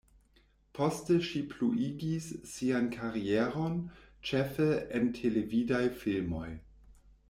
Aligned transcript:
Poste, 0.77 1.17
ŝi 1.27 1.41
pluigis 1.51 2.31
sian 2.53 2.89
karieron 2.97 3.79
ĉefe 4.31 4.71
en 5.01 5.11
televidaj 5.23 5.85
filmoj. 6.05 6.49